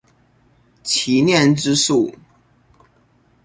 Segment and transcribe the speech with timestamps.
[0.81, 2.11] 祈念之樹